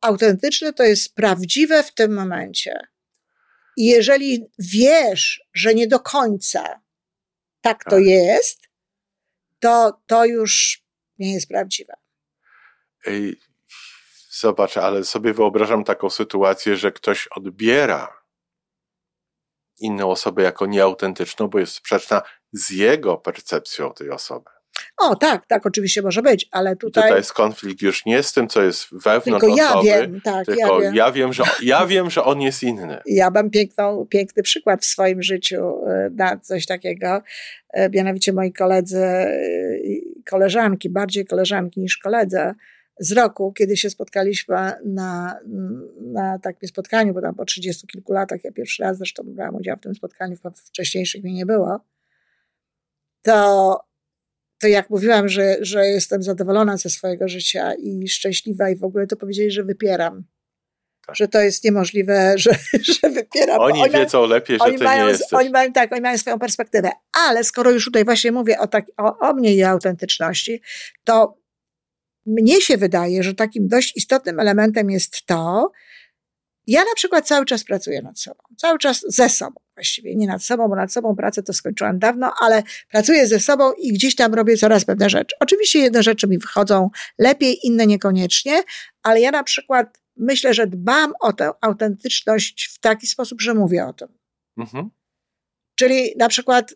autentyczne 0.00 0.72
to 0.72 0.82
jest 0.82 1.14
prawdziwe 1.14 1.82
w 1.82 1.94
tym 1.94 2.14
momencie. 2.14 2.80
I 3.76 3.86
jeżeli 3.86 4.46
wiesz, 4.58 5.42
że 5.54 5.74
nie 5.74 5.86
do 5.86 6.00
końca 6.00 6.80
tak, 7.60 7.84
tak. 7.84 7.90
to 7.90 7.98
jest, 7.98 8.60
to, 9.58 10.02
to 10.06 10.24
już 10.24 10.84
nie 11.18 11.34
jest 11.34 11.48
prawdziwe. 11.48 11.94
Ej, 13.06 13.36
Zobacz, 14.30 14.76
ale 14.76 15.04
sobie 15.04 15.34
wyobrażam 15.34 15.84
taką 15.84 16.10
sytuację, 16.10 16.76
że 16.76 16.92
ktoś 16.92 17.26
odbiera 17.26 18.20
inną 19.80 20.10
osobę 20.10 20.42
jako 20.42 20.66
nieautentyczną, 20.66 21.48
bo 21.48 21.58
jest 21.58 21.74
sprzeczna 21.74 22.22
z 22.52 22.70
jego 22.70 23.16
percepcją 23.16 23.92
tej 23.92 24.10
osoby. 24.10 24.50
O, 24.96 25.16
tak, 25.16 25.46
tak, 25.46 25.66
oczywiście 25.66 26.02
może 26.02 26.22
być, 26.22 26.48
ale 26.50 26.76
tutaj... 26.76 27.02
I 27.02 27.06
tutaj 27.06 27.18
jest 27.18 27.32
konflikt 27.32 27.82
już 27.82 28.06
nie 28.06 28.22
z 28.22 28.32
tym, 28.32 28.48
co 28.48 28.62
jest 28.62 28.86
wewnątrz 28.92 29.46
tylko 29.46 29.64
osoby, 29.64 29.86
ja 29.88 30.00
wiem, 30.00 30.20
tak, 30.20 30.46
tylko 30.46 30.74
ja 30.74 30.80
wiem. 30.80 30.94
Ja, 30.94 31.12
wiem, 31.12 31.32
że, 31.32 31.44
ja 31.62 31.86
wiem, 31.92 32.10
że 32.10 32.24
on 32.24 32.40
jest 32.40 32.62
inny. 32.62 32.98
Ja 33.06 33.30
mam 33.30 33.50
piękną, 33.50 34.06
piękny 34.10 34.42
przykład 34.42 34.82
w 34.82 34.84
swoim 34.84 35.22
życiu 35.22 35.86
e, 35.86 36.10
na 36.14 36.38
coś 36.38 36.66
takiego. 36.66 37.22
E, 37.72 37.90
mianowicie 37.90 38.32
moi 38.32 38.52
koledzy, 38.52 39.04
e, 39.04 39.28
koleżanki, 40.30 40.90
bardziej 40.90 41.26
koleżanki 41.26 41.80
niż 41.80 41.98
koledzy, 41.98 42.54
z 43.00 43.12
roku, 43.12 43.52
kiedy 43.52 43.76
się 43.76 43.90
spotkaliśmy 43.90 44.72
na, 44.84 45.40
na 46.00 46.38
takim 46.38 46.68
spotkaniu, 46.68 47.14
bo 47.14 47.20
tam 47.20 47.34
po 47.34 47.44
trzydziestu 47.44 47.86
kilku 47.86 48.12
latach, 48.12 48.44
ja 48.44 48.52
pierwszy 48.52 48.82
raz 48.82 48.96
zresztą 48.96 49.22
brałam 49.26 49.54
udział 49.54 49.76
w 49.76 49.80
tym 49.80 49.94
spotkaniu, 49.94 50.36
wcześniejszych 50.66 51.22
mnie 51.22 51.34
nie 51.34 51.46
było, 51.46 51.80
to, 53.22 53.80
to 54.58 54.68
jak 54.68 54.90
mówiłam, 54.90 55.28
że, 55.28 55.56
że 55.60 55.86
jestem 55.86 56.22
zadowolona 56.22 56.76
ze 56.76 56.90
swojego 56.90 57.28
życia 57.28 57.74
i 57.74 58.08
szczęśliwa 58.08 58.70
i 58.70 58.76
w 58.76 58.84
ogóle, 58.84 59.06
to 59.06 59.16
powiedzieli, 59.16 59.50
że 59.50 59.64
wypieram. 59.64 60.24
Tak. 61.06 61.16
Że 61.16 61.28
to 61.28 61.40
jest 61.40 61.64
niemożliwe, 61.64 62.32
że, 62.36 62.50
że 62.82 63.10
wypieram. 63.10 63.60
Oni, 63.60 63.82
oni 63.82 63.92
wiedzą 63.92 64.26
lepiej, 64.26 64.58
że 64.66 64.72
ty 64.72 64.84
mają, 64.84 65.04
nie 65.04 65.10
jesteś. 65.10 65.32
Oni 65.32 65.50
mają, 65.50 65.72
tak, 65.72 65.92
oni 65.92 66.00
mają 66.00 66.18
swoją 66.18 66.38
perspektywę. 66.38 66.90
Ale 67.26 67.44
skoro 67.44 67.70
już 67.70 67.84
tutaj 67.84 68.04
właśnie 68.04 68.32
mówię 68.32 68.58
o, 68.58 68.66
tak, 68.66 68.86
o, 68.96 69.18
o 69.18 69.34
mnie 69.34 69.54
i 69.54 69.62
autentyczności, 69.62 70.62
to 71.04 71.39
mnie 72.26 72.60
się 72.60 72.76
wydaje, 72.76 73.22
że 73.22 73.34
takim 73.34 73.68
dość 73.68 73.96
istotnym 73.96 74.40
elementem 74.40 74.90
jest 74.90 75.26
to, 75.26 75.72
ja 76.66 76.80
na 76.80 76.94
przykład 76.96 77.26
cały 77.26 77.46
czas 77.46 77.64
pracuję 77.64 78.02
nad 78.02 78.20
sobą, 78.20 78.40
cały 78.56 78.78
czas 78.78 79.04
ze 79.08 79.28
sobą 79.28 79.60
właściwie, 79.74 80.16
nie 80.16 80.26
nad 80.26 80.44
sobą, 80.44 80.68
bo 80.68 80.76
nad 80.76 80.92
sobą 80.92 81.16
pracę 81.16 81.42
to 81.42 81.52
skończyłam 81.52 81.98
dawno, 81.98 82.32
ale 82.40 82.62
pracuję 82.90 83.26
ze 83.26 83.40
sobą 83.40 83.72
i 83.72 83.92
gdzieś 83.92 84.14
tam 84.14 84.34
robię 84.34 84.56
coraz 84.56 84.84
pewne 84.84 85.10
rzeczy. 85.10 85.36
Oczywiście 85.40 85.78
jedne 85.78 86.02
rzeczy 86.02 86.26
mi 86.26 86.38
wychodzą 86.38 86.90
lepiej, 87.18 87.58
inne 87.62 87.86
niekoniecznie, 87.86 88.62
ale 89.02 89.20
ja 89.20 89.30
na 89.30 89.42
przykład 89.42 90.00
myślę, 90.16 90.54
że 90.54 90.66
dbam 90.66 91.12
o 91.20 91.32
tę 91.32 91.50
autentyczność 91.60 92.68
w 92.72 92.80
taki 92.80 93.06
sposób, 93.06 93.40
że 93.40 93.54
mówię 93.54 93.86
o 93.86 93.92
tym. 93.92 94.08
Mhm. 94.58 94.90
Czyli 95.74 96.14
na 96.18 96.28
przykład, 96.28 96.74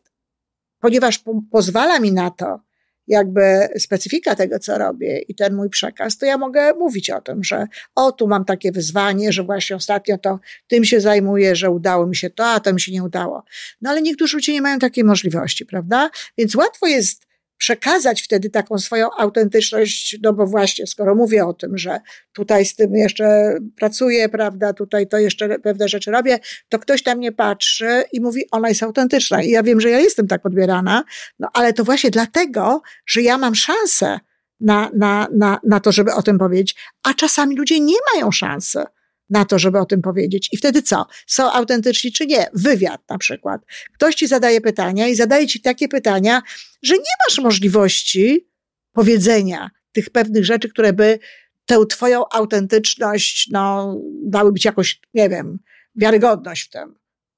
ponieważ 0.80 1.18
po 1.18 1.42
pozwala 1.50 2.00
mi 2.00 2.12
na 2.12 2.30
to, 2.30 2.60
jakby 3.06 3.68
specyfika 3.78 4.34
tego, 4.34 4.58
co 4.58 4.78
robię 4.78 5.18
i 5.18 5.34
ten 5.34 5.54
mój 5.54 5.70
przekaz, 5.70 6.18
to 6.18 6.26
ja 6.26 6.38
mogę 6.38 6.74
mówić 6.74 7.10
o 7.10 7.20
tym, 7.20 7.44
że 7.44 7.66
o, 7.94 8.12
tu 8.12 8.28
mam 8.28 8.44
takie 8.44 8.72
wyzwanie, 8.72 9.32
że 9.32 9.42
właśnie 9.42 9.76
ostatnio 9.76 10.18
to 10.18 10.40
tym 10.68 10.84
się 10.84 11.00
zajmuję, 11.00 11.56
że 11.56 11.70
udało 11.70 12.06
mi 12.06 12.16
się 12.16 12.30
to, 12.30 12.46
a 12.46 12.60
to 12.60 12.72
mi 12.72 12.80
się 12.80 12.92
nie 12.92 13.04
udało. 13.04 13.44
No 13.80 13.90
ale 13.90 14.02
niektórzy 14.02 14.36
ludzie 14.36 14.52
nie 14.52 14.62
mają 14.62 14.78
takiej 14.78 15.04
możliwości, 15.04 15.66
prawda? 15.66 16.10
Więc 16.38 16.54
łatwo 16.54 16.86
jest 16.86 17.26
przekazać 17.56 18.22
wtedy 18.22 18.50
taką 18.50 18.78
swoją 18.78 19.10
autentyczność, 19.18 20.18
no 20.22 20.32
bo 20.32 20.46
właśnie, 20.46 20.86
skoro 20.86 21.14
mówię 21.14 21.46
o 21.46 21.52
tym, 21.54 21.78
że 21.78 22.00
tutaj 22.32 22.64
z 22.64 22.76
tym 22.76 22.94
jeszcze 22.94 23.54
pracuję, 23.76 24.28
prawda, 24.28 24.72
tutaj 24.72 25.08
to 25.08 25.18
jeszcze 25.18 25.58
pewne 25.58 25.88
rzeczy 25.88 26.10
robię, 26.10 26.38
to 26.68 26.78
ktoś 26.78 27.02
tam 27.02 27.20
nie 27.20 27.32
patrzy 27.32 28.04
i 28.12 28.20
mówi, 28.20 28.44
ona 28.50 28.68
jest 28.68 28.82
autentyczna. 28.82 29.42
I 29.42 29.50
ja 29.50 29.62
wiem, 29.62 29.80
że 29.80 29.90
ja 29.90 30.00
jestem 30.00 30.28
tak 30.28 30.46
odbierana, 30.46 31.04
no 31.38 31.48
ale 31.52 31.72
to 31.72 31.84
właśnie 31.84 32.10
dlatego, 32.10 32.82
że 33.06 33.22
ja 33.22 33.38
mam 33.38 33.54
szansę 33.54 34.20
na, 34.60 34.90
na, 34.94 35.28
na, 35.36 35.60
na 35.64 35.80
to, 35.80 35.92
żeby 35.92 36.12
o 36.12 36.22
tym 36.22 36.38
powiedzieć, 36.38 36.76
a 37.02 37.14
czasami 37.14 37.56
ludzie 37.56 37.80
nie 37.80 37.96
mają 38.14 38.30
szansy 38.30 38.84
na 39.30 39.44
to, 39.44 39.58
żeby 39.58 39.78
o 39.78 39.84
tym 39.84 40.02
powiedzieć. 40.02 40.48
I 40.52 40.56
wtedy 40.56 40.82
co? 40.82 41.06
Są 41.26 41.52
autentyczni 41.52 42.12
czy 42.12 42.26
nie? 42.26 42.46
Wywiad 42.54 43.00
na 43.08 43.18
przykład. 43.18 43.62
Ktoś 43.94 44.14
ci 44.14 44.26
zadaje 44.26 44.60
pytania 44.60 45.08
i 45.08 45.14
zadaje 45.14 45.46
ci 45.46 45.60
takie 45.60 45.88
pytania, 45.88 46.42
że 46.82 46.94
nie 46.94 47.14
masz 47.28 47.38
możliwości 47.38 48.48
powiedzenia 48.92 49.70
tych 49.92 50.10
pewnych 50.10 50.44
rzeczy, 50.44 50.68
które 50.68 50.92
by 50.92 51.18
tę 51.66 51.86
twoją 51.88 52.24
autentyczność, 52.32 53.48
no, 53.52 53.94
dały 54.22 54.52
być 54.52 54.64
jakoś, 54.64 55.00
nie 55.14 55.28
wiem, 55.28 55.58
wiarygodność 55.96 56.62
w 56.62 56.70
tym. 56.70 56.94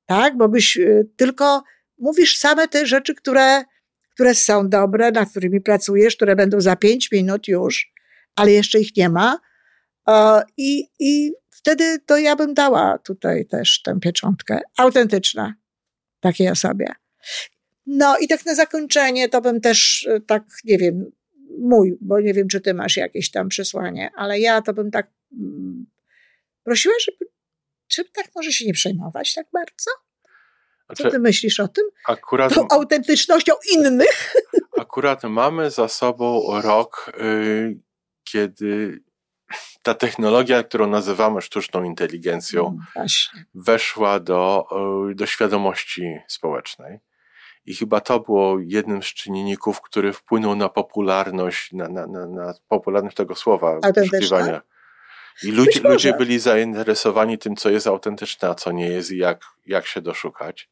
Tak? 0.06 0.36
Bo 0.36 0.48
byś 0.48 0.76
y, 0.76 1.08
tylko 1.16 1.62
mówisz 1.98 2.36
same 2.36 2.68
te 2.68 2.86
rzeczy, 2.86 3.14
które, 3.14 3.64
które 4.14 4.34
są 4.34 4.68
dobre, 4.68 5.10
nad 5.10 5.30
którymi 5.30 5.60
pracujesz, 5.60 6.16
które 6.16 6.36
będą 6.36 6.60
za 6.60 6.76
pięć 6.76 7.12
minut 7.12 7.48
już, 7.48 7.92
ale 8.36 8.52
jeszcze 8.52 8.80
ich 8.80 8.96
nie 8.96 9.08
ma. 9.08 9.38
I, 10.56 10.88
i 10.98 11.32
wtedy 11.50 11.98
to 12.06 12.18
ja 12.18 12.36
bym 12.36 12.54
dała 12.54 12.98
tutaj 12.98 13.46
też 13.46 13.82
tę 13.82 14.00
pieczątkę 14.00 14.60
autentyczna 14.76 15.54
takiej 16.20 16.48
osobie. 16.48 16.86
No 17.86 18.18
i 18.18 18.28
tak 18.28 18.46
na 18.46 18.54
zakończenie 18.54 19.28
to 19.28 19.40
bym 19.40 19.60
też 19.60 20.08
e, 20.10 20.20
tak, 20.20 20.42
nie 20.64 20.78
wiem, 20.78 21.10
mój, 21.58 21.98
bo 22.00 22.20
nie 22.20 22.34
wiem, 22.34 22.48
czy 22.48 22.60
ty 22.60 22.75
masz 22.75 22.96
jakieś 22.96 23.30
tam 23.30 23.48
przesłanie, 23.48 24.10
ale 24.16 24.40
ja 24.40 24.62
to 24.62 24.75
bym 24.75 24.90
tak 24.90 25.10
mm, 25.32 25.86
prosiła, 26.62 26.94
żeby, 27.00 27.32
czy 27.88 28.04
tak 28.04 28.26
może 28.36 28.52
się 28.52 28.66
nie 28.66 28.72
przejmować 28.72 29.34
tak 29.34 29.46
bardzo? 29.52 29.90
Co 30.88 30.94
ty 30.94 31.02
znaczy, 31.02 31.18
myślisz 31.18 31.60
o 31.60 31.68
tym? 31.68 31.84
Akurat, 32.08 32.54
Tą 32.54 32.68
autentycznością 32.68 33.52
innych? 33.72 34.34
Akurat 34.78 35.22
mamy 35.22 35.70
za 35.70 35.88
sobą 35.88 36.42
rok, 36.62 37.12
yy, 37.18 37.80
kiedy 38.25 39.00
ta 39.82 39.94
technologia, 39.94 40.62
którą 40.62 40.86
nazywamy 40.86 41.42
sztuczną 41.42 41.84
inteligencją, 41.84 42.78
mm, 42.96 43.08
weszła 43.54 44.21
do, 44.21 44.66
e, 45.10 45.14
do 45.14 45.26
świadomości 45.26 46.18
społecznej. 46.28 47.00
I 47.66 47.75
chyba 47.75 48.00
to 48.00 48.21
było 48.21 48.58
jednym 48.60 49.02
z 49.02 49.06
czynników, 49.06 49.80
który 49.80 50.12
wpłynął 50.12 50.54
na 50.54 50.68
popularność, 50.68 51.73
na, 51.73 51.88
na, 51.88 52.06
na, 52.06 52.26
na 52.26 52.54
popularność 52.68 53.16
tego 53.16 53.34
słowa, 53.34 53.80
poszukiwania. 53.94 54.62
I 55.42 55.50
ludzie, 55.50 55.80
ludzie 55.80 56.12
byli 56.12 56.38
zainteresowani 56.38 57.38
tym, 57.38 57.56
co 57.56 57.71
jest 57.71 57.86
autentyczne, 57.86 58.49
a 58.49 58.54
co 58.54 58.73
nie 58.73 58.88
jest 58.88 59.10
i 59.10 59.16
jak, 59.16 59.44
jak 59.66 59.86
się 59.86 60.00
doszukać. 60.00 60.68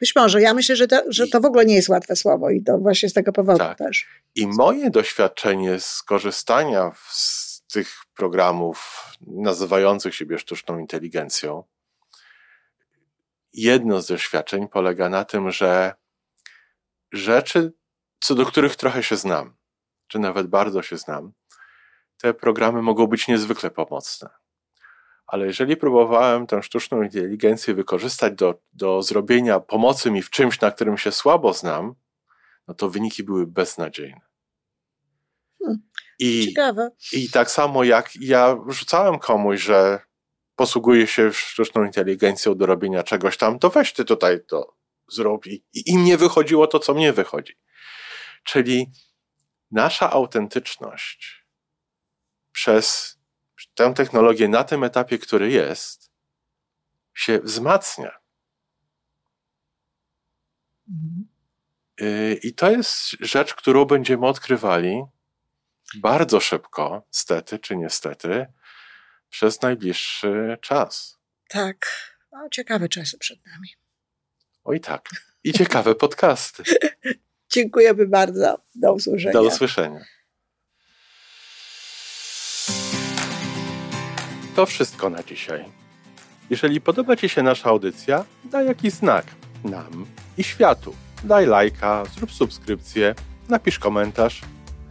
Być 0.00 0.16
może. 0.16 0.42
Ja 0.42 0.54
myślę, 0.54 0.76
że 0.76 0.86
to, 0.86 1.02
że 1.08 1.26
to 1.26 1.40
w 1.40 1.44
ogóle 1.44 1.64
nie 1.64 1.74
jest 1.74 1.88
łatwe 1.88 2.16
słowo 2.16 2.50
i 2.50 2.62
to 2.62 2.78
właśnie 2.78 3.08
z 3.08 3.12
tego 3.12 3.32
powodu 3.32 3.58
tak. 3.58 3.78
też. 3.78 4.06
I 4.34 4.46
moje 4.46 4.90
doświadczenie 4.90 5.80
z 5.80 6.02
korzystania 6.02 6.92
z 7.08 7.43
tych 7.74 8.04
programów 8.14 9.04
nazywających 9.20 10.14
siebie 10.14 10.38
sztuczną 10.38 10.78
inteligencją, 10.78 11.64
jedno 13.52 14.02
z 14.02 14.06
doświadczeń 14.06 14.68
polega 14.68 15.08
na 15.08 15.24
tym, 15.24 15.50
że 15.50 15.94
rzeczy, 17.12 17.72
co 18.20 18.34
do 18.34 18.46
których 18.46 18.76
trochę 18.76 19.02
się 19.02 19.16
znam, 19.16 19.56
czy 20.06 20.18
nawet 20.18 20.46
bardzo 20.46 20.82
się 20.82 20.96
znam, 20.96 21.32
te 22.16 22.34
programy 22.34 22.82
mogą 22.82 23.06
być 23.06 23.28
niezwykle 23.28 23.70
pomocne. 23.70 24.30
Ale 25.26 25.46
jeżeli 25.46 25.76
próbowałem 25.76 26.46
tę 26.46 26.62
sztuczną 26.62 27.02
inteligencję 27.02 27.74
wykorzystać 27.74 28.34
do, 28.34 28.62
do 28.72 29.02
zrobienia 29.02 29.60
pomocy 29.60 30.10
mi 30.10 30.22
w 30.22 30.30
czymś, 30.30 30.60
na 30.60 30.70
którym 30.70 30.98
się 30.98 31.12
słabo 31.12 31.52
znam, 31.52 31.94
no 32.68 32.74
to 32.74 32.90
wyniki 32.90 33.22
były 33.22 33.46
beznadziejne. 33.46 34.20
Hmm. 35.58 35.82
I, 36.18 36.46
Ciekawe. 36.46 36.90
I 37.12 37.30
tak 37.30 37.50
samo 37.50 37.84
jak 37.84 38.10
ja 38.20 38.56
rzucałem 38.68 39.18
komuś, 39.18 39.60
że 39.60 40.00
posługuje 40.56 41.06
się 41.06 41.32
sztuczną 41.32 41.84
inteligencją 41.84 42.54
do 42.54 42.66
robienia 42.66 43.02
czegoś 43.02 43.36
tam, 43.36 43.58
to 43.58 43.70
weź 43.70 43.92
ty 43.92 44.04
tutaj 44.04 44.40
to 44.46 44.76
zrobi. 45.12 45.64
I 45.72 45.90
im 45.90 46.04
nie 46.04 46.16
wychodziło 46.16 46.66
to, 46.66 46.78
co 46.78 46.94
mnie 46.94 47.12
wychodzi. 47.12 47.58
Czyli 48.44 48.90
nasza 49.70 50.10
autentyczność 50.10 51.46
przez 52.52 53.18
tę 53.74 53.94
technologię 53.94 54.48
na 54.48 54.64
tym 54.64 54.84
etapie, 54.84 55.18
który 55.18 55.50
jest, 55.50 56.10
się 57.14 57.40
wzmacnia. 57.40 58.18
Mhm. 60.88 61.28
Y, 62.00 62.40
I 62.42 62.54
to 62.54 62.70
jest 62.70 63.10
rzecz, 63.20 63.54
którą 63.54 63.84
będziemy 63.84 64.26
odkrywali 64.26 65.02
bardzo 65.94 66.40
szybko, 66.40 67.06
stety 67.10 67.58
czy 67.58 67.76
niestety, 67.76 68.46
przez 69.28 69.62
najbliższy 69.62 70.58
czas. 70.60 71.18
Tak. 71.48 71.86
No, 72.32 72.48
ciekawe 72.50 72.88
czasy 72.88 73.18
przed 73.18 73.46
nami. 73.46 73.68
Oj 74.64 74.80
tak. 74.80 75.08
I 75.44 75.52
ciekawe 75.52 75.94
podcasty. 76.04 76.62
Dziękujemy 77.48 78.06
bardzo. 78.06 78.58
Do 78.74 78.92
usłyszenia. 78.92 79.32
Do 79.32 79.42
usłyszenia. 79.42 80.04
To 84.56 84.66
wszystko 84.66 85.10
na 85.10 85.22
dzisiaj. 85.22 85.64
Jeżeli 86.50 86.80
podoba 86.80 87.16
Ci 87.16 87.28
się 87.28 87.42
nasza 87.42 87.68
audycja, 87.68 88.24
daj 88.44 88.66
jakiś 88.66 88.92
znak 88.92 89.26
nam 89.64 90.06
i 90.38 90.44
światu. 90.44 90.96
Daj 91.24 91.46
lajka, 91.46 92.04
zrób 92.14 92.32
subskrypcję, 92.32 93.14
napisz 93.48 93.78
komentarz 93.78 94.40